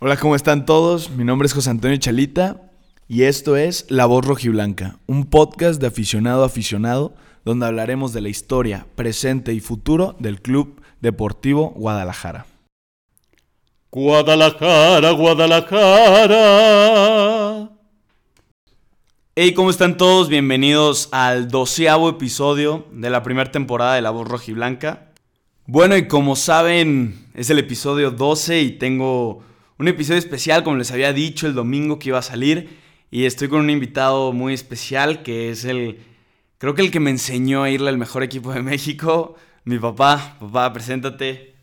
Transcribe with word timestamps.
Hola, 0.00 0.16
¿cómo 0.16 0.36
están 0.36 0.64
todos? 0.64 1.10
Mi 1.10 1.24
nombre 1.24 1.46
es 1.46 1.52
José 1.52 1.70
Antonio 1.70 1.96
Chalita 1.96 2.70
y 3.08 3.24
esto 3.24 3.56
es 3.56 3.84
La 3.88 4.06
Voz 4.06 4.24
Rojiblanca, 4.24 5.00
un 5.08 5.24
podcast 5.24 5.80
de 5.80 5.88
aficionado 5.88 6.44
a 6.44 6.46
aficionado 6.46 7.16
donde 7.44 7.66
hablaremos 7.66 8.12
de 8.12 8.20
la 8.20 8.28
historia, 8.28 8.86
presente 8.94 9.54
y 9.54 9.60
futuro 9.60 10.14
del 10.20 10.40
Club 10.40 10.80
Deportivo 11.00 11.70
Guadalajara. 11.70 12.46
Guadalajara, 13.90 15.10
Guadalajara. 15.10 17.70
Hey, 19.34 19.52
¿cómo 19.52 19.70
están 19.70 19.96
todos? 19.96 20.28
Bienvenidos 20.28 21.08
al 21.10 21.48
doceavo 21.48 22.08
episodio 22.08 22.86
de 22.92 23.10
la 23.10 23.24
primera 23.24 23.50
temporada 23.50 23.96
de 23.96 24.02
La 24.02 24.10
Voz 24.10 24.28
Rojiblanca. 24.28 25.08
Bueno, 25.66 25.96
y 25.96 26.06
como 26.06 26.36
saben, 26.36 27.26
es 27.34 27.50
el 27.50 27.58
episodio 27.58 28.12
12 28.12 28.62
y 28.62 28.70
tengo 28.78 29.47
un 29.78 29.86
episodio 29.86 30.18
especial, 30.18 30.64
como 30.64 30.76
les 30.76 30.90
había 30.90 31.12
dicho 31.12 31.46
el 31.46 31.54
domingo 31.54 31.98
que 31.98 32.08
iba 32.08 32.18
a 32.18 32.22
salir. 32.22 32.78
Y 33.10 33.24
estoy 33.24 33.48
con 33.48 33.60
un 33.60 33.70
invitado 33.70 34.32
muy 34.32 34.52
especial 34.52 35.22
que 35.22 35.50
es 35.50 35.64
el, 35.64 36.00
creo 36.58 36.74
que 36.74 36.82
el 36.82 36.90
que 36.90 37.00
me 37.00 37.10
enseñó 37.10 37.62
a 37.62 37.70
irle 37.70 37.88
al 37.88 37.96
mejor 37.96 38.22
equipo 38.22 38.52
de 38.52 38.62
México, 38.62 39.36
mi 39.64 39.78
papá. 39.78 40.36
Papá, 40.40 40.72
preséntate. 40.72 41.54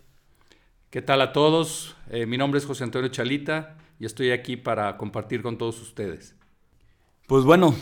¿Qué 0.90 1.02
tal 1.02 1.22
a 1.22 1.34
todos? 1.34 1.96
Eh, 2.10 2.26
mi 2.26 2.38
nombre 2.38 2.58
es 2.58 2.66
José 2.66 2.86
Antonio 2.86 3.10
Chalita 3.10 3.78
y 4.00 4.06
estoy 4.06 4.32
aquí 4.32 4.56
para 4.56 4.96
compartir 4.98 5.42
con 5.42 5.58
todos 5.58 5.82
ustedes. 5.82 6.36
Pues 7.28 7.44
bueno, 7.44 7.76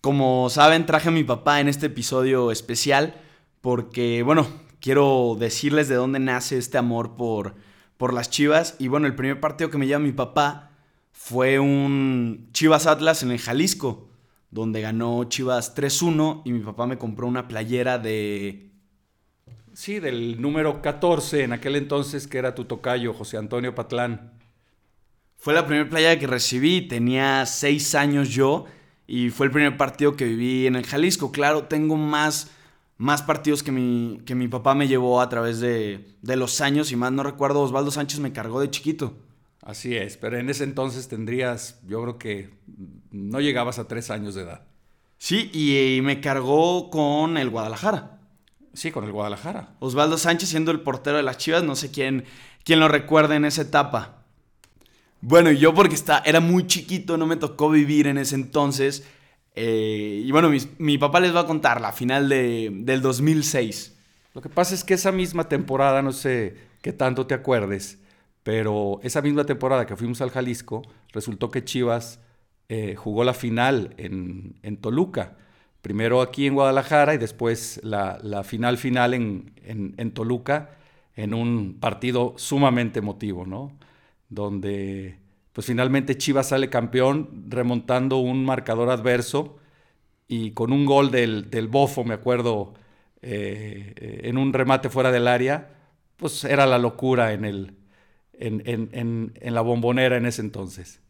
como 0.00 0.48
saben, 0.48 0.86
traje 0.86 1.08
a 1.08 1.12
mi 1.12 1.24
papá 1.24 1.60
en 1.60 1.68
este 1.68 1.86
episodio 1.86 2.52
especial 2.52 3.20
porque, 3.60 4.22
bueno, 4.22 4.46
quiero 4.80 5.36
decirles 5.38 5.88
de 5.88 5.96
dónde 5.96 6.20
nace 6.20 6.56
este 6.56 6.78
amor 6.78 7.16
por 7.16 7.56
por 8.02 8.14
las 8.14 8.30
Chivas. 8.30 8.74
Y 8.80 8.88
bueno, 8.88 9.06
el 9.06 9.14
primer 9.14 9.38
partido 9.38 9.70
que 9.70 9.78
me 9.78 9.86
lleva 9.86 10.00
mi 10.00 10.10
papá 10.10 10.72
fue 11.12 11.60
un 11.60 12.48
Chivas 12.52 12.88
Atlas 12.88 13.22
en 13.22 13.30
el 13.30 13.38
Jalisco, 13.38 14.10
donde 14.50 14.80
ganó 14.80 15.22
Chivas 15.28 15.76
3-1 15.76 16.42
y 16.44 16.50
mi 16.50 16.58
papá 16.64 16.88
me 16.88 16.98
compró 16.98 17.28
una 17.28 17.46
playera 17.46 17.98
de... 18.00 18.72
Sí, 19.72 20.00
del 20.00 20.42
número 20.42 20.82
14 20.82 21.44
en 21.44 21.52
aquel 21.52 21.76
entonces 21.76 22.26
que 22.26 22.38
era 22.38 22.56
tu 22.56 22.64
tocayo, 22.64 23.14
José 23.14 23.36
Antonio 23.36 23.72
Patlán. 23.72 24.32
Fue 25.36 25.54
la 25.54 25.64
primera 25.64 25.88
playera 25.88 26.18
que 26.18 26.26
recibí, 26.26 26.88
tenía 26.88 27.46
seis 27.46 27.94
años 27.94 28.30
yo 28.30 28.64
y 29.06 29.30
fue 29.30 29.46
el 29.46 29.52
primer 29.52 29.76
partido 29.76 30.16
que 30.16 30.24
viví 30.24 30.66
en 30.66 30.74
el 30.74 30.86
Jalisco. 30.86 31.30
Claro, 31.30 31.66
tengo 31.68 31.94
más 31.94 32.50
más 33.02 33.20
partidos 33.20 33.64
que 33.64 33.72
mi, 33.72 34.20
que 34.24 34.36
mi 34.36 34.46
papá 34.46 34.76
me 34.76 34.86
llevó 34.86 35.20
a 35.20 35.28
través 35.28 35.58
de, 35.58 36.14
los 36.22 36.60
años 36.60 36.92
y 36.92 36.96
más 36.96 37.10
no 37.10 37.24
recuerdo, 37.24 37.60
Osvaldo 37.60 37.90
Sánchez 37.90 38.20
me 38.20 38.32
cargó 38.32 38.60
de 38.60 38.70
chiquito. 38.70 39.16
Así 39.60 39.96
es, 39.96 40.16
pero 40.16 40.38
en 40.38 40.48
ese 40.48 40.62
entonces 40.62 41.08
tendrías, 41.08 41.80
yo 41.84 42.00
creo 42.00 42.16
que 42.16 42.50
no 43.10 43.40
llegabas 43.40 43.80
a 43.80 43.88
tres 43.88 44.08
años 44.12 44.36
de 44.36 44.42
edad. 44.42 44.62
Sí, 45.18 45.50
y, 45.52 46.00
me 46.02 46.20
cargó 46.20 46.90
con 46.90 47.38
el 47.38 47.50
Guadalajara. 47.50 48.20
Sí, 48.72 48.92
con 48.92 49.02
el 49.02 49.10
Guadalajara. 49.10 49.74
Osvaldo 49.80 50.16
Sánchez 50.16 50.50
siendo 50.50 50.70
el 50.70 50.80
portero 50.80 51.16
de 51.16 51.24
las 51.24 51.38
Chivas, 51.38 51.64
no 51.64 51.74
sé 51.74 51.90
quién, 51.90 52.24
quién 52.62 52.78
lo 52.78 52.86
recuerda 52.86 53.34
en 53.34 53.44
esa 53.44 53.62
etapa. 53.62 54.22
Bueno, 55.20 55.50
yo 55.50 55.74
porque 55.74 55.96
está, 55.96 56.22
era 56.24 56.38
muy 56.38 56.68
chiquito, 56.68 57.16
no 57.16 57.26
me 57.26 57.34
tocó 57.34 57.68
vivir 57.68 58.06
en 58.06 58.18
ese 58.18 58.36
entonces, 58.36 59.02
eh, 59.54 60.22
y 60.24 60.30
bueno, 60.30 60.50
mi, 60.78 60.98
papá 60.98 61.20
les 61.20 61.34
va 61.34 61.40
a 61.40 61.46
contar 61.46 61.80
la 61.80 61.92
final 61.92 62.28
de, 62.28 62.70
del 62.72 63.02
2006. 63.02 63.96
Lo 64.34 64.40
que 64.40 64.48
pasa 64.48 64.74
es 64.74 64.84
que 64.84 64.94
esa 64.94 65.12
misma 65.12 65.48
temporada, 65.48 66.02
no 66.02 66.12
sé 66.12 66.56
qué 66.80 66.92
tanto 66.92 67.26
te 67.26 67.34
acuerdes, 67.34 67.98
pero 68.42 68.98
esa 69.02 69.20
misma 69.20 69.44
temporada 69.44 69.86
que 69.86 69.96
fuimos 69.96 70.20
al 70.22 70.30
Jalisco, 70.30 70.82
resultó 71.12 71.50
que 71.50 71.64
Chivas 71.64 72.20
eh, 72.68 72.96
jugó 72.96 73.24
la 73.24 73.34
final 73.34 73.94
en, 73.98 74.76
Toluca. 74.80 75.36
Primero 75.82 76.22
aquí 76.22 76.46
en 76.46 76.54
Guadalajara 76.54 77.14
y 77.14 77.18
después 77.18 77.80
la, 77.82 78.42
final 78.44 78.78
final 78.78 79.14
en, 79.14 79.52
en, 79.64 80.12
Toluca, 80.12 80.70
en 81.14 81.34
un 81.34 81.78
partido 81.78 82.34
sumamente 82.38 83.00
emotivo, 83.00 83.44
¿no? 83.46 83.76
Donde 84.28 85.18
pues 85.52 85.66
finalmente 85.66 86.16
Chivas 86.16 86.48
sale 86.48 86.70
campeón 86.70 87.44
remontando 87.48 88.18
un 88.18 88.44
marcador 88.44 88.90
adverso 88.90 89.58
y 90.28 90.52
con 90.52 90.72
un 90.72 90.86
gol 90.86 91.10
del, 91.10 91.68
Bofo, 91.68 92.04
me 92.04 92.14
acuerdo, 92.14 92.74
eh, 93.20 94.20
en 94.24 94.38
un 94.38 94.52
remate 94.52 94.88
fuera 94.88 95.12
del 95.12 95.28
área, 95.28 95.74
pues 96.16 96.44
era 96.44 96.66
la 96.66 96.78
locura 96.78 97.32
en, 97.32 97.44
el, 97.44 97.76
en, 98.32 99.32
la 99.42 99.60
bombonera 99.60 100.16
en 100.16 100.26
ese 100.26 100.40
entonces. 100.40 101.00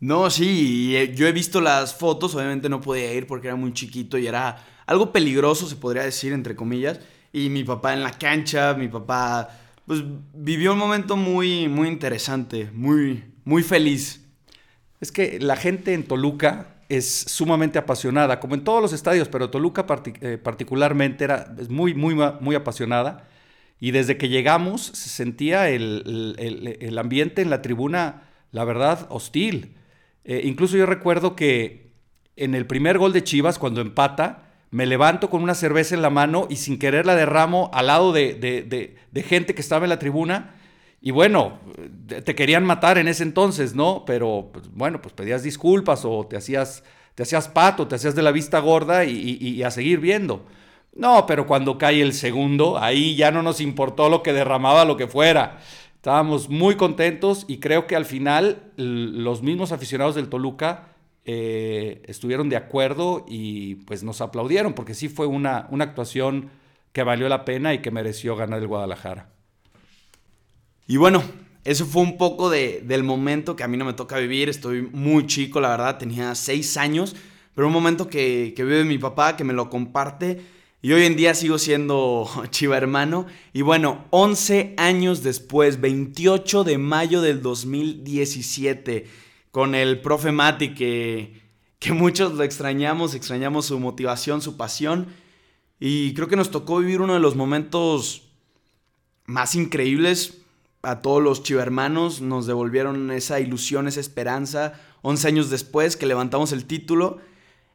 No, 0.00 0.30
sí, 0.30 0.96
eh, 0.96 1.14
yo 1.14 1.26
he 1.26 1.32
visto 1.32 1.60
las 1.60 1.94
fotos, 1.94 2.34
obviamente 2.34 2.68
no 2.68 2.80
podía 2.80 3.12
ir 3.12 3.26
porque 3.26 3.48
era 3.48 3.56
muy 3.56 3.72
chiquito 3.72 4.18
y 4.18 4.26
era 4.26 4.64
algo 4.86 5.12
peligroso, 5.12 5.66
se 5.66 5.76
podría 5.76 6.02
decir, 6.02 6.32
entre 6.32 6.56
comillas. 6.56 7.00
Y 7.32 7.48
mi 7.50 7.64
papá 7.64 7.92
en 7.92 8.02
la 8.02 8.12
cancha, 8.12 8.74
mi 8.74 8.88
papá, 8.88 9.48
pues 9.86 10.02
vivió 10.32 10.72
un 10.72 10.78
momento 10.78 11.16
muy, 11.16 11.68
muy 11.68 11.88
interesante, 11.88 12.70
muy, 12.72 13.24
muy 13.44 13.62
feliz. 13.62 14.24
Es 15.00 15.12
que 15.12 15.38
la 15.40 15.56
gente 15.56 15.94
en 15.94 16.04
Toluca 16.04 16.76
es 16.88 17.24
sumamente 17.28 17.78
apasionada, 17.78 18.40
como 18.40 18.54
en 18.54 18.64
todos 18.64 18.82
los 18.82 18.92
estadios, 18.92 19.28
pero 19.28 19.50
Toluca 19.50 19.86
eh, 20.20 20.38
particularmente 20.42 21.24
era 21.24 21.54
muy, 21.68 21.94
muy, 21.94 22.14
muy 22.40 22.54
apasionada. 22.54 23.28
Y 23.80 23.90
desde 23.90 24.16
que 24.16 24.28
llegamos 24.28 24.82
se 24.82 25.08
sentía 25.08 25.68
el, 25.68 26.96
ambiente 26.98 27.42
en 27.42 27.50
la 27.50 27.60
tribuna, 27.60 28.30
la 28.50 28.64
verdad, 28.64 29.06
hostil. 29.10 29.76
Eh, 30.24 30.42
incluso 30.44 30.76
yo 30.76 30.86
recuerdo 30.86 31.36
que 31.36 31.92
en 32.36 32.54
el 32.54 32.66
primer 32.66 32.98
gol 32.98 33.12
de 33.12 33.24
Chivas, 33.24 33.58
cuando 33.58 33.80
empata, 33.80 34.52
me 34.70 34.86
levanto 34.86 35.28
con 35.30 35.42
una 35.42 35.54
cerveza 35.54 35.94
en 35.94 36.02
la 36.02 36.10
mano 36.10 36.46
y 36.50 36.56
sin 36.56 36.78
querer 36.78 37.06
la 37.06 37.14
derramo 37.14 37.70
al 37.72 37.88
lado 37.88 38.12
de 38.12 38.96
gente 39.26 39.54
que 39.54 39.60
estaba 39.60 39.84
en 39.84 39.90
la 39.90 39.98
tribuna 39.98 40.53
y 41.06 41.10
bueno, 41.10 41.58
te 42.24 42.34
querían 42.34 42.64
matar 42.64 42.96
en 42.96 43.08
ese 43.08 43.24
entonces, 43.24 43.74
¿no? 43.74 44.04
Pero 44.06 44.48
pues, 44.50 44.70
bueno, 44.72 45.02
pues 45.02 45.12
pedías 45.12 45.42
disculpas 45.42 46.06
o 46.06 46.26
te 46.26 46.38
hacías, 46.38 46.82
te 47.14 47.24
hacías 47.24 47.46
pato, 47.46 47.86
te 47.86 47.96
hacías 47.96 48.14
de 48.14 48.22
la 48.22 48.32
vista 48.32 48.58
gorda 48.58 49.04
y, 49.04 49.62
a 49.62 49.70
seguir 49.70 50.00
viendo. 50.00 50.46
No, 50.94 51.26
pero 51.26 51.46
cuando 51.46 51.76
cae 51.76 52.00
el 52.00 52.14
segundo, 52.14 52.78
ahí 52.78 53.16
ya 53.16 53.30
no 53.30 53.42
nos 53.42 53.60
importó 53.60 54.08
lo 54.08 54.22
que 54.22 54.32
derramaba, 54.32 54.86
lo 54.86 54.96
que 54.96 55.06
fuera. 55.06 55.58
Estábamos 55.96 56.48
muy 56.48 56.76
contentos 56.76 57.44
y 57.48 57.58
creo 57.58 57.86
que 57.86 57.96
al 57.96 58.06
final 58.06 58.72
los 58.78 59.42
mismos 59.42 59.72
aficionados 59.72 60.14
del 60.14 60.30
Toluca 60.30 60.94
eh, 61.26 62.00
estuvieron 62.06 62.48
de 62.48 62.56
acuerdo 62.56 63.26
y 63.28 63.74
pues 63.74 64.04
nos 64.04 64.22
aplaudieron 64.22 64.72
porque 64.72 64.94
sí 64.94 65.10
fue 65.10 65.26
una, 65.26 65.66
una 65.70 65.84
actuación 65.84 66.48
que 66.94 67.02
valió 67.02 67.28
la 67.28 67.44
pena 67.44 67.74
y 67.74 67.80
que 67.80 67.90
mereció 67.90 68.36
ganar 68.36 68.60
el 68.60 68.68
Guadalajara. 68.68 69.34
Y 70.86 70.98
bueno, 70.98 71.22
eso 71.64 71.86
fue 71.86 72.02
un 72.02 72.18
poco 72.18 72.50
de, 72.50 72.82
del 72.84 73.04
momento 73.04 73.56
que 73.56 73.64
a 73.64 73.68
mí 73.68 73.76
no 73.78 73.86
me 73.86 73.94
toca 73.94 74.18
vivir. 74.18 74.48
Estoy 74.50 74.82
muy 74.82 75.26
chico, 75.26 75.60
la 75.60 75.70
verdad, 75.70 75.98
tenía 75.98 76.34
seis 76.34 76.76
años. 76.76 77.16
Pero 77.54 77.68
un 77.68 77.72
momento 77.72 78.08
que, 78.08 78.52
que 78.54 78.64
vive 78.64 78.84
mi 78.84 78.98
papá, 78.98 79.36
que 79.36 79.44
me 79.44 79.54
lo 79.54 79.70
comparte. 79.70 80.44
Y 80.82 80.92
hoy 80.92 81.04
en 81.04 81.16
día 81.16 81.34
sigo 81.34 81.58
siendo 81.58 82.28
chiva 82.50 82.76
hermano. 82.76 83.26
Y 83.54 83.62
bueno, 83.62 84.04
11 84.10 84.74
años 84.76 85.22
después, 85.22 85.80
28 85.80 86.64
de 86.64 86.76
mayo 86.76 87.22
del 87.22 87.40
2017, 87.40 89.06
con 89.50 89.74
el 89.74 90.02
profe 90.02 90.32
Mati, 90.32 90.74
que, 90.74 91.40
que 91.78 91.94
muchos 91.94 92.34
lo 92.34 92.42
extrañamos, 92.42 93.14
extrañamos 93.14 93.64
su 93.66 93.80
motivación, 93.80 94.42
su 94.42 94.58
pasión. 94.58 95.06
Y 95.80 96.12
creo 96.12 96.28
que 96.28 96.36
nos 96.36 96.50
tocó 96.50 96.80
vivir 96.80 97.00
uno 97.00 97.14
de 97.14 97.20
los 97.20 97.36
momentos 97.36 98.28
más 99.24 99.54
increíbles 99.54 100.43
a 100.84 101.00
todos 101.00 101.22
los 101.22 101.42
chivermanos 101.42 102.20
nos 102.20 102.46
devolvieron 102.46 103.10
esa 103.10 103.40
ilusión, 103.40 103.88
esa 103.88 104.00
esperanza, 104.00 104.74
11 105.02 105.28
años 105.28 105.50
después 105.50 105.96
que 105.96 106.06
levantamos 106.06 106.52
el 106.52 106.64
título. 106.64 107.18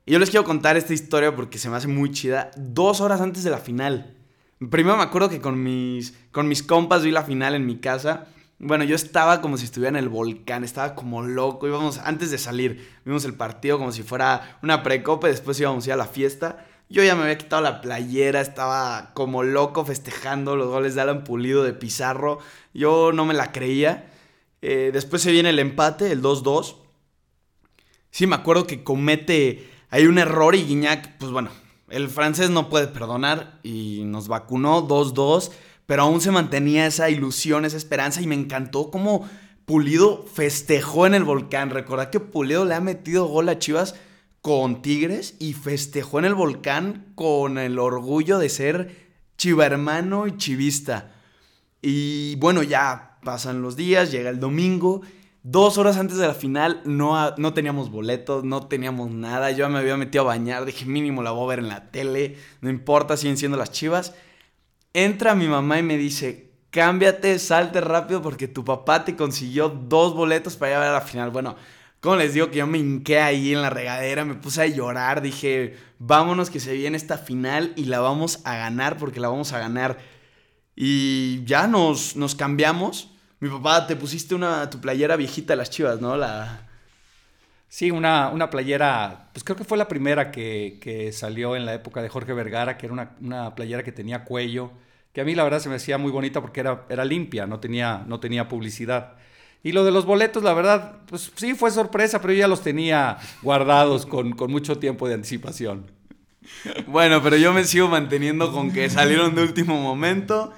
Y 0.06 0.13
yo 0.13 0.19
les 0.19 0.29
quiero 0.29 0.44
contar 0.44 0.77
esta 0.77 0.94
historia 0.94 1.35
porque 1.35 1.57
se 1.57 1.69
me 1.69 1.75
hace 1.75 1.88
muy 1.88 2.11
chida. 2.11 2.51
Dos 2.57 3.01
horas 3.01 3.21
antes 3.21 3.44
de 3.44 3.51
la 3.51 3.59
final. 3.59 4.15
Primero 4.69 4.97
me 4.97 5.03
acuerdo 5.03 5.29
que 5.29 5.39
con 5.39 5.61
mis, 5.61 6.13
con 6.31 6.47
mis 6.47 6.63
compas 6.63 7.03
vi 7.03 7.11
la 7.11 7.23
final 7.23 7.56
en 7.56 7.65
mi 7.65 7.77
casa. 7.77 8.27
Bueno, 8.57 8.83
yo 8.83 8.95
estaba 8.95 9.39
como 9.39 9.57
si 9.57 9.65
estuviera 9.65 9.97
en 9.97 10.03
el 10.03 10.09
volcán, 10.09 10.63
estaba 10.63 10.95
como 10.95 11.21
loco. 11.21 11.67
Íbamos, 11.67 12.00
antes 12.00 12.29
de 12.31 12.38
salir, 12.38 12.89
vimos 13.05 13.23
el 13.23 13.35
partido 13.35 13.77
como 13.77 13.91
si 13.91 14.03
fuera 14.03 14.59
una 14.62 14.83
precopa 14.83 15.27
y 15.27 15.31
después 15.31 15.59
íbamos 15.59 15.85
a 15.85 15.89
ir 15.89 15.94
a 15.94 15.97
la 15.97 16.07
fiesta. 16.07 16.65
Yo 16.89 17.03
ya 17.03 17.15
me 17.15 17.21
había 17.24 17.38
quitado 17.38 17.62
la 17.62 17.81
playera, 17.81 18.41
estaba 18.41 19.12
como 19.13 19.44
loco 19.44 19.86
festejando 19.86 20.56
los 20.56 20.69
goles 20.69 20.95
de 20.95 21.01
Alan 21.01 21.24
Pulido 21.24 21.63
de 21.63 21.74
Pizarro. 21.74 22.39
Yo 22.74 23.12
no 23.13 23.25
me 23.25 23.33
la 23.33 23.51
creía. 23.51 24.12
Eh, 24.62 24.89
después 24.91 25.21
se 25.21 25.31
viene 25.31 25.51
el 25.51 25.59
empate, 25.59 26.12
el 26.12 26.21
2-2. 26.21 26.75
Sí, 28.09 28.25
me 28.25 28.36
acuerdo 28.36 28.65
que 28.65 28.83
comete 28.83 29.69
hay 29.91 30.06
un 30.06 30.19
error 30.19 30.56
y 30.56 30.63
Guiñac, 30.63 31.18
pues 31.18 31.31
bueno, 31.31 31.50
el 31.89 32.09
francés 32.09 32.51
no 32.51 32.69
puede 32.69 32.88
perdonar 32.88 33.59
y 33.63 34.03
nos 34.06 34.27
vacunó 34.27 34.88
2-2, 34.88 35.51
pero 35.88 36.03
aún 36.03 36.21
se 36.21 36.31
mantenía 36.31 36.86
esa 36.86 37.09
ilusión, 37.09 37.65
esa 37.65 37.77
esperanza 37.77 38.21
y 38.21 38.27
me 38.27 38.36
encantó 38.36 38.91
cómo 38.91 39.27
Pulido 39.65 40.25
festejó 40.25 41.06
en 41.06 41.13
el 41.13 41.24
volcán. 41.24 41.69
Recordad 41.69 42.09
que 42.09 42.19
Pulido 42.19 42.65
le 42.65 42.75
ha 42.75 42.81
metido 42.81 43.25
gol 43.25 43.50
a 43.50 43.59
Chivas 43.59 43.95
con 44.41 44.81
Tigres 44.81 45.36
y 45.39 45.53
festejó 45.53 46.19
en 46.19 46.25
el 46.25 46.36
volcán 46.36 47.12
con 47.15 47.57
el 47.57 47.80
orgullo 47.80 48.39
de 48.39 48.50
ser 48.50 49.09
chiva 49.38 49.65
hermano 49.65 50.27
y 50.27 50.38
chivista. 50.38 51.12
Y 51.81 52.36
bueno, 52.36 52.63
ya 52.63 53.18
pasan 53.24 53.62
los 53.62 53.75
días, 53.75 54.12
llega 54.12 54.30
el 54.30 54.39
domingo. 54.39 55.01
Dos 55.44 55.77
horas 55.77 55.97
antes 55.97 56.18
de 56.18 56.27
la 56.27 56.33
final 56.33 56.81
no, 56.83 57.36
no 57.38 57.53
teníamos 57.53 57.89
boletos, 57.89 58.44
no 58.44 58.68
teníamos 58.68 59.09
nada. 59.12 59.51
Yo 59.51 59.69
me 59.69 59.80
había 59.80 59.97
metido 59.97 60.24
a 60.24 60.27
bañar, 60.27 60.65
dije 60.65 60.86
mínimo 60.86 61.24
la 61.24 61.31
voy 61.31 61.45
a 61.45 61.56
ver 61.56 61.59
en 61.59 61.69
la 61.69 61.91
tele, 61.91 62.38
no 62.62 62.69
importa, 62.69 63.15
siguen 63.18 63.38
siendo 63.38 63.57
las 63.57 63.71
chivas. 63.71 64.13
Entra 64.94 65.36
mi 65.36 65.47
mamá 65.47 65.80
y 65.80 65.83
me 65.83 65.97
dice, 65.97 66.51
cámbiate, 66.71 67.39
salte 67.39 67.80
rápido 67.80 68.21
porque 68.21 68.47
tu 68.47 68.65
papá 68.65 69.06
te 69.06 69.15
consiguió 69.15 69.69
dos 69.69 70.13
boletos 70.13 70.57
para 70.57 70.71
ir 70.71 70.77
a 70.77 70.80
ver 70.81 70.91
la 70.91 71.01
final. 71.01 71.30
Bueno, 71.31 71.56
como 72.01 72.16
les 72.16 72.34
digo 72.34 72.50
que 72.50 72.60
yo 72.60 72.68
me 72.68 72.78
hinqué 72.78 73.19
ahí 73.19 73.54
en 73.54 73.62
la 73.62 73.69
regadera, 73.69 74.25
me 74.25 74.36
puse 74.36 74.62
a 74.62 74.68
llorar, 74.68 75.22
dije, 75.22 75.78
vámonos 76.00 76.50
que 76.50 76.60
se 76.60 76.74
viene 76.74 76.98
esta 76.98 77.18
final 77.18 77.74
y 77.75 77.86
la 77.86 78.00
vamos 78.00 78.42
a 78.46 78.56
ganar 78.57 78.98
porque 78.98 79.19
la 79.19 79.30
vamos 79.30 79.54
a 79.54 79.60
ganar. 79.60 79.98
Y 80.75 81.44
ya 81.46 81.68
nos, 81.68 82.16
nos 82.16 82.36
cambiamos. 82.36 83.12
Mi 83.40 83.50
papá, 83.50 83.88
te 83.88 83.96
pusiste 83.96 84.36
una, 84.36 84.69
tu 84.69 84.80
playera 84.81 85.16
viejita 85.16 85.54
de 85.54 85.57
las 85.57 85.69
chivas, 85.69 86.01
¿no? 86.01 86.18
La... 86.18 86.68
Sí, 87.68 87.92
una, 87.92 88.30
una 88.30 88.50
playera, 88.50 89.30
pues 89.34 89.44
creo 89.44 89.56
que 89.57 89.63
fue 89.63 89.78
la 89.78 89.88
primera 89.88 90.31
que, 90.31 90.80
que, 90.81 91.12
salió 91.12 91.56
en 91.56 91.66
la 91.66 91.74
época 91.75 92.01
de 92.01 92.10
Jorge 92.10 92.34
Vergara, 92.34 92.78
que 92.78 92.88
era 92.88 92.94
una, 92.94 93.16
una 93.22 93.54
playera 93.56 93.84
que 93.84 93.92
tenía 93.92 94.24
cuello 94.24 94.72
que 95.13 95.22
a 95.22 95.25
mí 95.25 95.36
la 95.36 95.44
verdad 95.44 95.60
se 95.60 95.69
me 95.69 95.75
hacía 95.75 95.98
muy 95.98 96.12
bonita 96.12 96.42
porque 96.42 96.60
era, 96.60 96.86
era 96.90 97.04
limpia, 97.06 97.48
no 97.48 97.60
tenía, 97.60 98.04
no 98.07 98.19
tenía 98.19 98.48
publicidad. 98.48 99.16
Y 99.63 99.73
lo 99.73 99.83
de 99.83 99.91
los 99.91 100.06
boletos, 100.06 100.44
la 100.44 100.53
verdad, 100.53 101.00
pues 101.07 101.31
sí 101.35 101.53
fue 101.53 101.71
sorpresa, 101.71 102.21
pero 102.21 102.33
yo 102.33 102.39
ya 102.39 102.47
los 102.47 102.61
tenía 102.61 103.17
guardados 103.41 104.06
con, 104.06 104.31
con 104.31 104.51
mucho 104.51 104.77
tiempo 104.77 105.07
de 105.07 105.15
anticipación. 105.15 105.91
Bueno, 106.88 107.21
pero 107.21 107.35
yo 107.35 107.53
me 107.53 107.63
sigo 107.63 107.88
manteniendo 107.88 108.51
con 108.51 108.71
que 108.71 108.89
salieron 108.89 109.35
de 109.35 109.44
último 109.44 109.81
momento. 109.81 110.53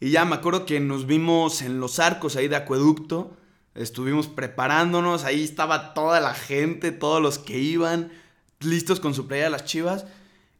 Y 0.00 0.10
ya 0.10 0.24
me 0.24 0.36
acuerdo 0.36 0.66
que 0.66 0.80
nos 0.80 1.06
vimos 1.06 1.62
en 1.62 1.80
los 1.80 1.98
arcos 1.98 2.36
ahí 2.36 2.48
de 2.48 2.56
acueducto. 2.56 3.36
Estuvimos 3.74 4.28
preparándonos, 4.28 5.24
ahí 5.24 5.42
estaba 5.42 5.94
toda 5.94 6.20
la 6.20 6.34
gente, 6.34 6.92
todos 6.92 7.20
los 7.20 7.38
que 7.38 7.58
iban, 7.58 8.12
listos 8.60 9.00
con 9.00 9.14
su 9.14 9.26
playa 9.26 9.44
de 9.44 9.50
las 9.50 9.64
chivas. 9.64 10.06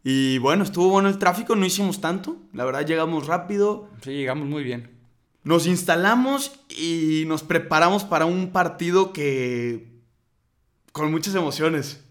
Y 0.03 0.39
bueno, 0.39 0.65
estuvo 0.65 0.89
bueno 0.89 1.09
el 1.09 1.19
tráfico, 1.19 1.55
no 1.57 1.65
hicimos 1.65 2.01
tanto. 2.01 2.37
La 2.53 2.65
verdad, 2.65 2.85
llegamos 2.87 3.27
rápido. 3.27 3.89
Sí, 4.03 4.11
llegamos 4.11 4.49
muy 4.49 4.65
bien. 4.65 4.94
Nos 5.45 5.67
instalamos 5.67 6.59
y 6.71 7.25
nos 7.27 7.43
preparamos 7.43 8.05
para 8.05 8.25
un 8.25 8.51
partido 8.51 9.13
que. 9.13 9.87
con 10.93 11.11
muchas 11.11 11.35
emociones. 11.35 12.03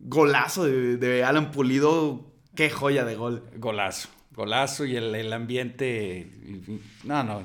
Golazo 0.00 0.64
de, 0.64 1.24
Alan 1.24 1.52
Pulido. 1.52 2.32
Qué 2.56 2.68
joya 2.68 3.04
de 3.04 3.14
gol. 3.14 3.44
Golazo. 3.56 4.08
Golazo 4.32 4.84
y 4.86 4.96
el, 4.96 5.32
ambiente. 5.32 6.32
No, 7.04 7.22
no. 7.22 7.44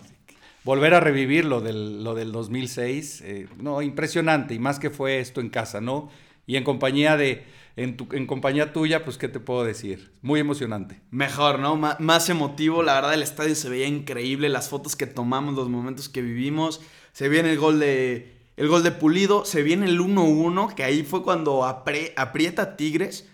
Volver 0.63 0.95
a 0.95 0.99
revivir 0.99 1.45
lo 1.45 1.61
del, 1.61 2.03
lo 2.03 2.15
del 2.15 2.31
2006. 2.31 3.21
Eh, 3.21 3.47
no, 3.57 3.83
impresionante. 3.83 4.55
Y 4.55 4.59
más 4.59 4.79
que 4.79 4.89
fue 4.89 5.19
esto 5.19 5.41
en 5.41 5.49
casa, 5.49 5.79
¿no? 5.79 6.09
Y 6.47 6.55
en 6.55 6.63
compañía 6.63 7.17
de 7.17 7.45
en, 7.77 7.97
tu, 7.97 8.07
en 8.11 8.25
compañía 8.25 8.71
tuya, 8.71 9.03
pues, 9.03 9.17
¿qué 9.17 9.27
te 9.27 9.39
puedo 9.39 9.63
decir? 9.65 10.13
Muy 10.21 10.39
emocionante. 10.39 11.01
Mejor, 11.11 11.59
¿no? 11.59 11.75
más 11.75 12.29
emotivo. 12.29 12.83
La 12.83 12.95
verdad, 12.95 13.13
el 13.13 13.23
estadio 13.23 13.53
se 13.55 13.69
veía 13.69 13.87
increíble. 13.87 14.47
Las 14.47 14.69
fotos 14.69 14.95
que 14.95 15.07
tomamos, 15.07 15.55
los 15.55 15.69
momentos 15.69 16.07
que 16.07 16.21
vivimos. 16.21 16.81
Se 17.11 17.27
viene 17.27 17.51
el 17.51 17.57
gol 17.57 17.79
de, 17.79 18.37
el 18.55 18.69
gol 18.69 18.83
de 18.83 18.91
Pulido. 18.91 19.43
Se 19.43 19.61
viene 19.61 19.87
el 19.87 19.99
1-1, 19.99 20.73
que 20.73 20.83
ahí 20.83 21.03
fue 21.03 21.21
cuando 21.21 21.65
aprieta 21.65 22.77
Tigres. 22.77 23.27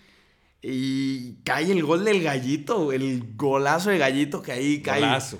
Y 0.60 1.34
cae 1.44 1.70
el 1.70 1.84
gol 1.84 2.04
del 2.04 2.22
gallito, 2.22 2.92
el 2.92 3.34
golazo 3.36 3.90
de 3.90 3.98
gallito 3.98 4.42
que 4.42 4.52
ahí 4.52 4.82
cae. 4.82 5.00
Golazo. 5.00 5.38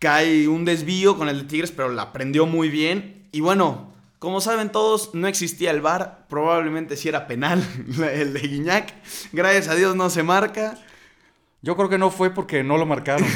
Cae 0.00 0.48
un 0.48 0.64
desvío 0.64 1.16
con 1.16 1.28
el 1.28 1.38
de 1.38 1.44
Tigres, 1.44 1.70
pero 1.70 1.88
la 1.88 2.12
prendió 2.12 2.46
muy 2.46 2.68
bien. 2.68 3.28
Y 3.30 3.40
bueno, 3.40 3.91
como 4.22 4.40
saben 4.40 4.70
todos, 4.70 5.10
no 5.14 5.26
existía 5.26 5.72
el 5.72 5.80
VAR, 5.80 6.28
probablemente 6.28 6.96
sí 6.96 7.08
era 7.08 7.26
penal 7.26 7.60
el 8.14 8.32
de 8.32 8.38
Guiñac. 8.38 8.94
Gracias 9.32 9.66
a 9.66 9.74
Dios 9.74 9.96
no 9.96 10.10
se 10.10 10.22
marca. 10.22 10.78
Yo 11.60 11.74
creo 11.74 11.88
que 11.88 11.98
no 11.98 12.12
fue 12.12 12.30
porque 12.30 12.62
no 12.62 12.78
lo 12.78 12.86
marcaron. 12.86 13.26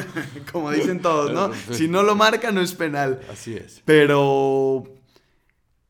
Como 0.52 0.70
dicen 0.70 1.02
todos, 1.02 1.32
¿no? 1.32 1.50
Si 1.74 1.88
no 1.88 2.04
lo 2.04 2.14
marca, 2.14 2.52
no 2.52 2.60
es 2.60 2.74
penal. 2.74 3.22
Así 3.28 3.56
es. 3.56 3.82
Pero 3.84 4.84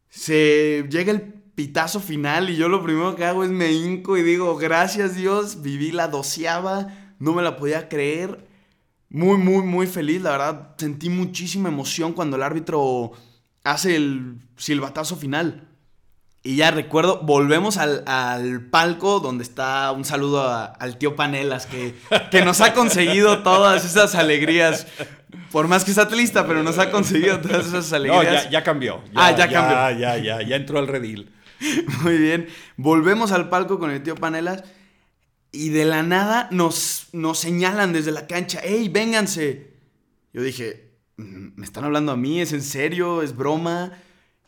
se 0.09 0.87
llega 0.89 1.13
el 1.13 1.21
pitazo 1.21 2.01
final 2.01 2.49
y 2.49 2.57
yo 2.57 2.71
lo 2.71 2.83
primero 2.83 3.15
que 3.15 3.27
hago 3.27 3.45
es 3.45 3.51
me 3.51 3.73
hinco 3.73 4.17
y 4.17 4.23
digo, 4.23 4.57
gracias 4.57 5.17
Dios, 5.17 5.61
viví 5.61 5.93
la 5.93 6.09
doceava, 6.09 7.13
no 7.19 7.35
me 7.35 7.43
la 7.43 7.59
podía 7.59 7.91
creer. 7.91 8.49
Muy, 9.11 9.37
muy, 9.37 9.63
muy 9.65 9.87
feliz, 9.87 10.23
la 10.23 10.31
verdad, 10.31 10.75
sentí 10.79 11.11
muchísima 11.11 11.69
emoción 11.69 12.15
cuando 12.15 12.37
el 12.37 12.43
árbitro 12.43 13.13
hace 13.67 13.97
el 13.97 14.37
silbatazo 14.57 15.17
final. 15.17 15.69
Y 16.43 16.57
ya 16.57 16.71
recuerdo, 16.71 17.23
volvemos 17.23 17.77
al, 17.77 18.69
palco 18.71 19.19
donde 19.19 19.43
está 19.43 19.91
un 19.91 20.05
saludo 20.05 20.49
al 20.49 20.97
tío 20.97 21.17
Panelas, 21.17 21.67
que, 21.67 21.97
que 22.31 22.45
nos 22.45 22.61
ha 22.61 22.73
conseguido 22.73 23.43
todas 23.43 23.85
esas 23.85 24.15
alegrías. 24.15 24.87
Por 25.51 25.67
más 25.67 25.85
que 25.85 25.91
está 25.91 26.07
triste, 26.07 26.41
pero 26.45 26.63
nos 26.63 26.79
ha 26.79 26.93
conseguido 26.93 27.41
todas 27.41 27.67
esas 27.67 27.93
alegrías. 27.93 28.45
No, 28.45 28.51
ya, 28.51 28.63
cambió. 28.63 29.03
ah, 29.17 29.33
ya, 29.33 29.51
cambió. 29.51 29.99
Ya, 29.99 30.17
ya, 30.19 30.43
ya 30.43 30.57
entró 30.57 30.79
al 30.79 30.87
redil. 30.87 31.33
Muy 32.03 32.17
bien. 32.17 32.49
Volvemos 32.77 33.33
al 33.33 33.49
palco 33.49 33.81
con 33.81 33.91
el 33.91 34.03
tío 34.03 34.15
Panelas. 34.15 34.63
Y 35.51 35.71
de 35.71 35.85
la 35.85 36.05
nada 36.05 36.49
nos, 36.53 37.09
nos 37.13 37.41
señalan 37.41 37.93
desde 37.93 38.13
la 38.13 38.27
cancha, 38.27 38.61
¡Ey, 38.61 38.89
vénganse! 38.89 39.73
Yo 40.33 40.43
dije, 40.43 40.86
me 41.17 41.65
están 41.65 41.85
hablando 41.85 42.13
a 42.13 42.17
mí, 42.17 42.41
es 42.41 42.53
en 42.53 42.63
serio, 42.63 43.23
es 43.23 43.37
broma. 43.37 43.93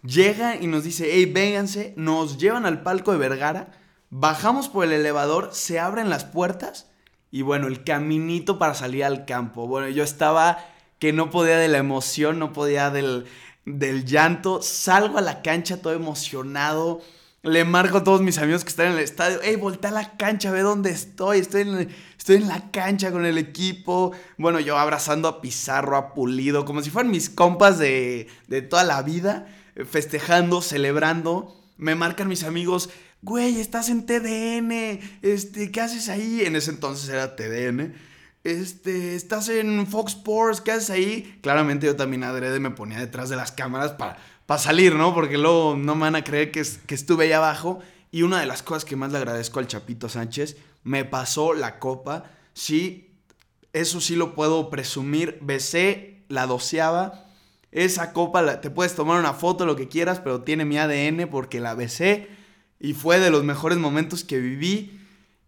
Llega 0.03 0.57
y 0.57 0.67
nos 0.67 0.85
dice, 0.85 1.09
hey, 1.11 1.27
vénganse, 1.27 1.95
nos 1.97 2.39
llevan 2.39 2.67
al 2.67 2.83
palco 2.83 3.13
de 3.13 3.19
Vergara, 3.19 3.73
bajamos 4.11 4.69
por 4.69 4.85
el 4.85 4.93
elevador, 4.93 5.51
se 5.53 5.81
abren 5.81 6.09
las 6.09 6.25
puertas 6.25 6.91
y 7.31 7.43
bueno, 7.43 7.67
el 7.67 7.85
caminito 7.85 8.59
para 8.59 8.75
salir 8.75 9.05
al 9.05 9.25
campo. 9.25 9.67
Bueno, 9.67 9.89
yo 9.89 10.05
estaba 10.05 10.59
que 10.99 11.13
no 11.13 11.31
podía 11.31 11.59
de 11.59 11.69
la 11.69 11.79
emoción, 11.79 12.39
no 12.39 12.53
podía 12.53 12.91
del, 12.91 13.27
del 13.65 14.05
llanto, 14.05 14.63
salgo 14.63 15.19
a 15.19 15.23
la 15.23 15.43
cancha 15.43 15.83
todo 15.83 15.93
emocionado 15.93 17.01
le 17.43 17.65
marco 17.65 17.99
a 17.99 18.05
todos 18.05 18.21
mis 18.21 18.39
amigos 18.39 18.65
que 18.65 18.71
están 18.71 18.89
en 18.89 18.93
el 18.95 18.99
estadio, 18.99 19.39
hey, 19.43 19.57
voltea 19.57 19.91
a 19.91 19.95
la 19.95 20.17
cancha, 20.17 20.51
ve 20.51 20.61
dónde 20.61 20.91
estoy, 20.91 21.39
estoy 21.39 21.63
en, 21.63 21.89
estoy 22.17 22.37
en 22.37 22.49
la 22.49 22.71
cancha 22.71 23.13
con 23.13 23.25
el 23.25 23.39
equipo. 23.39 24.13
Bueno, 24.37 24.61
yo 24.61 24.77
abrazando 24.77 25.29
a 25.29 25.41
Pizarro, 25.41 25.97
a 25.97 26.15
Pulido, 26.15 26.65
como 26.65 26.83
si 26.83 26.91
fueran 26.91 27.13
mis 27.13 27.31
compas 27.31 27.79
de, 27.79 28.29
de 28.49 28.63
toda 28.63 28.85
la 28.85 29.03
vida, 29.03 29.47
festejando, 29.89 30.63
celebrando. 30.63 31.55
Me 31.77 31.95
marcan 31.95 32.27
mis 32.27 32.43
amigos, 32.43 32.91
güey, 33.23 33.61
estás 33.61 33.89
en 33.89 34.05
TDN, 34.05 35.01
este, 35.23 35.71
¿qué 35.71 35.81
haces 35.81 36.09
ahí? 36.09 36.43
En 36.45 36.57
ese 36.57 36.71
entonces 36.71 37.09
era 37.09 37.37
TDN. 37.37 37.95
Este, 38.45 39.15
estás 39.15 39.49
en 39.49 39.87
Fox 39.87 40.15
Sports, 40.15 40.61
¿qué 40.61 40.73
haces 40.73 40.91
ahí? 40.91 41.39
Claramente 41.43 41.87
yo 41.87 41.97
también 41.97 42.25
adrede 42.25 42.61
me 42.61 42.71
ponía 42.71 42.99
detrás 42.99 43.29
de 43.29 43.37
las 43.37 43.53
cámaras 43.53 43.93
para 43.93 44.19
para 44.49 44.63
salir, 44.63 44.95
¿no? 44.95 45.13
Porque 45.13 45.37
luego 45.37 45.77
no 45.77 45.95
me 45.95 46.01
van 46.01 46.17
a 46.17 46.25
creer 46.25 46.51
que, 46.51 46.63
que 46.87 46.95
estuve 46.95 47.27
ahí 47.27 47.33
abajo. 47.33 47.81
Y 48.11 48.23
una 48.23 48.41
de 48.41 48.47
las 48.47 48.63
cosas 48.63 48.87
que 48.87 48.97
más 48.97 49.13
le 49.13 49.19
agradezco 49.19 49.59
al 49.59 49.67
Chapito 49.67 50.09
Sánchez, 50.09 50.57
me 50.85 51.05
pasó 51.05 51.53
la 51.53 51.79
copa. 51.79 52.31
Sí, 52.55 53.11
eso 53.75 54.01
sí 54.01 54.17
lo 54.17 54.35
puedo 54.35 54.71
presumir. 54.71 55.37
Besé 55.43 56.25
la 56.29 56.47
doceava. 56.47 57.27
Esa 57.73 58.15
copa, 58.15 58.63
te 58.63 58.71
puedes 58.71 58.95
tomar 58.95 59.21
una 59.21 59.35
foto, 59.35 59.67
lo 59.67 59.77
que 59.77 59.87
quieras, 59.87 60.19
pero 60.19 60.41
tiene 60.41 60.65
mi 60.65 60.79
ADN 60.79 61.29
porque 61.31 61.61
la 61.61 61.75
besé. 61.75 62.29
Y 62.81 62.95
fue 62.95 63.21
de 63.21 63.29
los 63.29 63.45
mejores 63.45 63.77
momentos 63.77 64.25
que 64.25 64.39
viví. 64.39 64.99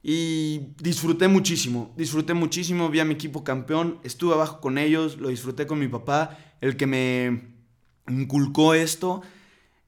Y 0.03 0.75
disfruté 0.77 1.27
muchísimo, 1.27 1.95
disfruté 1.97 2.35
muchísimo, 2.35 2.91
vi 2.91 3.01
a 3.01 3.07
mi 3.07 3.15
equipo 3.15 3.45
campeón, 3.45 3.99
estuve 4.03 4.35
abajo 4.35 4.61
con 4.61 4.77
ellos, 4.77 5.17
lo 5.17 5.29
disfruté 5.29 5.67
con 5.67 5.79
mi 5.79 5.89
papá, 5.89 6.39
el 6.63 6.79
que 6.79 6.87
me, 6.87 7.60
inculcó 8.09 8.75
esto. 8.75 9.23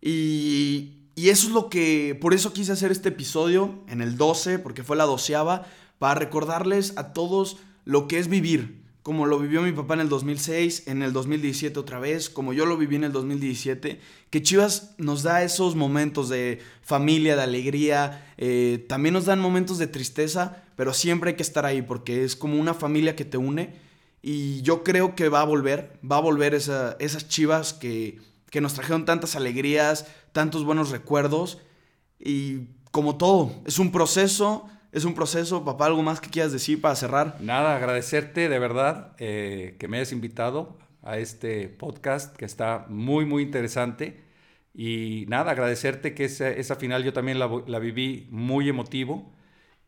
Y, 0.00 0.92
eso 1.16 1.46
es 1.46 1.52
lo 1.52 1.68
que, 1.68 2.18
por 2.20 2.34
eso 2.34 2.52
quise 2.52 2.72
hacer 2.72 2.90
este 2.90 3.10
episodio 3.10 3.74
en 3.88 4.00
el 4.00 4.16
12, 4.16 4.58
porque 4.58 4.82
fue 4.82 4.96
la 4.96 5.04
doceava, 5.04 5.66
para 5.98 6.14
recordarles 6.18 6.94
a 6.96 7.12
todos 7.12 7.58
lo 7.84 8.08
que 8.08 8.18
es 8.18 8.28
vivir, 8.28 8.82
como 9.02 9.26
lo 9.26 9.38
vivió 9.38 9.62
mi 9.62 9.72
papá 9.72 9.94
en 9.94 10.00
el 10.00 10.08
2006, 10.08 10.84
en 10.86 11.02
el 11.02 11.12
2017 11.12 11.78
otra 11.78 11.98
vez, 11.98 12.30
como 12.30 12.52
yo 12.52 12.66
lo 12.66 12.76
viví 12.76 12.96
en 12.96 13.04
el 13.04 13.12
2017, 13.12 14.00
que 14.30 14.42
Chivas 14.42 14.94
nos 14.98 15.22
da 15.22 15.44
esos 15.44 15.76
momentos 15.76 16.28
de 16.28 16.60
familia, 16.82 17.36
de 17.36 17.42
alegría, 17.42 18.32
eh, 18.38 18.84
también 18.88 19.12
nos 19.12 19.26
dan 19.26 19.38
momentos 19.38 19.78
de 19.78 19.86
tristeza, 19.86 20.64
pero 20.76 20.94
siempre 20.94 21.30
hay 21.30 21.36
que 21.36 21.42
estar 21.42 21.66
ahí 21.66 21.82
porque 21.82 22.24
es 22.24 22.36
como 22.36 22.58
una 22.58 22.74
familia 22.74 23.14
que 23.14 23.24
te 23.24 23.36
une 23.36 23.74
y 24.22 24.62
yo 24.62 24.84
creo 24.84 25.16
que 25.16 25.28
va 25.28 25.40
a 25.40 25.44
volver, 25.44 25.98
va 26.08 26.16
a 26.16 26.20
volver 26.20 26.54
esas 26.54 27.28
chivas 27.28 27.72
que, 27.72 28.20
que 28.50 28.60
nos 28.60 28.74
trajeron 28.74 29.04
tantas 29.04 29.34
alegrías, 29.34 30.06
tantos 30.30 30.64
buenos 30.64 30.90
recuerdos. 30.90 31.58
Y 32.20 32.68
como 32.92 33.16
todo, 33.16 33.52
es 33.66 33.80
un 33.80 33.90
proceso, 33.90 34.68
es 34.92 35.04
un 35.04 35.14
proceso. 35.14 35.64
Papá, 35.64 35.86
¿algo 35.86 36.02
más 36.02 36.20
que 36.20 36.30
quieras 36.30 36.52
decir 36.52 36.80
para 36.80 36.94
cerrar? 36.94 37.36
Nada, 37.40 37.74
agradecerte 37.74 38.48
de 38.48 38.58
verdad 38.60 39.16
eh, 39.18 39.76
que 39.80 39.88
me 39.88 39.96
hayas 39.96 40.12
invitado 40.12 40.78
a 41.02 41.18
este 41.18 41.68
podcast 41.68 42.36
que 42.36 42.44
está 42.44 42.86
muy, 42.88 43.24
muy 43.24 43.42
interesante. 43.42 44.22
Y 44.72 45.24
nada, 45.28 45.50
agradecerte 45.50 46.14
que 46.14 46.26
esa, 46.26 46.48
esa 46.48 46.76
final 46.76 47.02
yo 47.02 47.12
también 47.12 47.40
la, 47.40 47.50
la, 47.66 47.78
viví 47.80 48.28
muy 48.30 48.68
emotivo. 48.68 49.32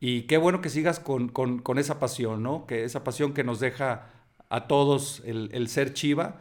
Y 0.00 0.22
qué 0.22 0.38
bueno 0.38 0.60
que 0.60 0.70
sigas 0.70 0.98
con, 0.98 1.28
con, 1.28 1.60
con, 1.60 1.78
esa 1.78 2.00
pasión, 2.00 2.42
¿no? 2.42 2.66
Que 2.66 2.84
esa 2.84 3.04
pasión 3.04 3.32
que 3.32 3.44
nos 3.44 3.60
deja 3.60 4.13
a 4.48 4.66
todos 4.66 5.22
el, 5.24 5.50
el 5.52 5.68
ser 5.68 5.92
chiva. 5.92 6.40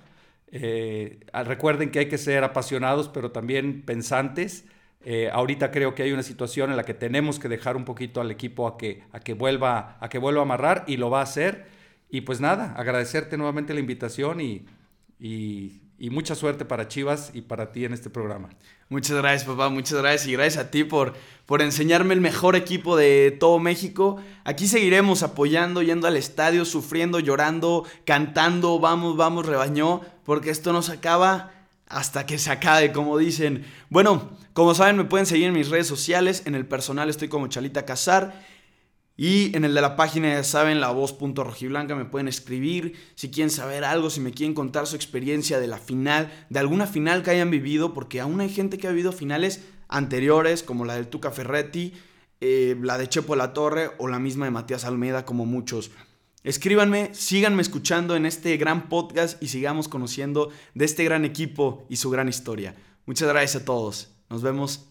Eh, 0.55 1.19
recuerden 1.45 1.89
que 1.89 1.98
hay 1.98 2.07
que 2.07 2.19
ser 2.19 2.43
apasionados, 2.43 3.10
pero 3.10 3.31
también 3.31 3.81
pensantes. 3.81 4.65
Eh, 5.03 5.29
ahorita 5.33 5.72
creo 5.72 5.95
que 5.95 6.03
hay 6.03 6.12
una 6.12 6.22
situación 6.22 6.69
en 6.69 6.77
la 6.77 6.83
que 6.83 6.93
tenemos 6.93 7.39
que 7.39 7.50
dejar 7.50 7.75
un 7.75 7.86
poquito 7.86 8.22
al 8.22 8.29
equipo 8.29 8.67
a 8.67 8.77
que, 8.77 9.03
a 9.12 9.19
que, 9.19 9.33
vuelva, 9.33 9.98
a 10.00 10.10
que 10.10 10.19
vuelva 10.19 10.41
a 10.41 10.43
amarrar 10.43 10.86
y 10.88 10.98
lo 10.98 11.10
va 11.10 11.22
a 11.22 11.24
hacer. 11.24 11.65
Y 12.10 12.22
pues 12.22 12.39
nada, 12.39 12.74
agradecerte 12.77 13.36
nuevamente 13.36 13.74
la 13.74 13.79
invitación 13.79 14.39
y, 14.41 14.65
y, 16.03 16.10
mucha 16.10 16.36
suerte 16.36 16.65
para 16.65 16.88
Chivas 16.89 17.31
y 17.33 17.41
para 17.41 17.72
ti 17.72 17.86
en 17.86 17.93
este 17.93 18.10
programa. 18.10 18.50
Muchas 18.89 19.15
gracias, 19.17 19.45
papá, 19.45 19.69
muchas 19.69 20.00
gracias 20.00 20.27
y 20.27 20.33
gracias 20.33 20.65
a 20.65 20.69
ti 20.69 20.83
por, 20.83 21.13
por 21.45 21.62
enseñarme 21.62 22.13
el 22.13 22.19
mejor 22.19 22.57
equipo 22.57 22.98
de 22.98 23.36
todo 23.39 23.57
México. 23.60 24.17
Aquí 24.43 24.67
seguiremos 24.67 25.24
apoyando, 25.24 25.81
yendo 25.81 26.07
al 26.07 26.17
estadio, 26.17 26.65
sufriendo, 26.65 27.19
llorando, 27.19 27.86
cantando, 28.05 28.79
vamos, 28.79 29.15
vamos, 29.15 29.45
rebañó, 29.45 30.01
porque 30.25 30.50
esto 30.50 30.74
no 30.74 30.81
se 30.81 30.91
acaba 30.91 31.51
hasta 31.88 32.25
que 32.25 32.38
se 32.38 32.51
acabe, 32.51 32.91
como 32.91 33.17
dicen. 33.17 33.65
Bueno, 33.89 34.31
como 34.53 34.75
saben, 34.75 34.98
me 34.98 35.05
pueden 35.05 35.25
seguir 35.25 35.48
en 35.48 35.53
mis 35.53 35.69
redes 35.69 35.88
sociales. 35.88 36.43
En 36.45 36.55
el 36.55 36.65
personal 36.65 37.10
estoy 37.10 37.29
como 37.29 37.48
Chalita 37.48 37.86
Casar. 37.86 38.43
Y 39.15 39.55
en 39.55 39.63
el 39.63 39.75
de 39.75 39.82
la 39.82 39.96
página, 39.96 40.34
ya 40.34 40.43
saben, 40.43 40.82
la 40.82 40.89
voz.rojiblanca, 40.89 41.96
me 41.96 42.05
pueden 42.05 42.27
escribir 42.27 42.96
si 43.15 43.29
quieren 43.29 43.51
saber 43.51 43.84
algo, 43.84 44.10
si 44.10 44.20
me 44.20 44.32
quieren 44.32 44.55
contar 44.55 44.88
su 44.88 44.96
experiencia 44.96 45.60
de 45.60 45.67
la 45.67 45.77
final, 45.77 46.32
de 46.50 46.60
alguna 46.60 46.88
final 46.88 47.22
que 47.22 47.32
hayan 47.32 47.51
vivido, 47.51 47.93
porque 47.93 48.22
aún 48.22 48.41
hay 48.41 48.50
gente 48.50 48.77
que 48.77 48.88
ha 48.88 48.91
vivido 48.91 49.12
finales 49.12 49.62
anteriores, 49.88 50.63
como 50.63 50.86
la 50.86 50.96
del 50.96 51.08
Tuca 51.08 51.29
Ferretti, 51.29 51.93
eh, 52.41 52.75
la 52.82 52.98
de 52.98 53.08
Chepo 53.08 53.36
La 53.36 53.53
Torre 53.53 53.91
o 54.00 54.08
la 54.08 54.20
misma 54.20 54.46
de 54.46 54.51
Matías 54.51 54.84
Almeida, 54.84 55.25
como 55.25 55.46
muchos. 55.46 55.91
Escríbanme, 56.43 57.13
síganme 57.13 57.62
escuchando 57.62 58.15
en 58.15 58.25
este 58.25 58.58
gran 58.58 58.89
podcast 58.89 59.41
y 59.41 59.48
sigamos 59.48 59.88
conociendo 59.88 60.50
de 60.74 60.86
este 60.86 61.05
gran 61.05 61.24
equipo 61.24 61.86
y 61.88 61.98
su 61.98 62.10
gran 62.10 62.27
historia. 62.27 62.75
Muchas 63.05 63.29
gracias 63.29 63.62
a 63.62 63.65
todos. 63.65 64.10
Nos 64.29 64.41
vemos 64.41 64.89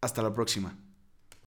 hasta 0.00 0.22
la 0.22 0.34
próxima. 0.34 0.76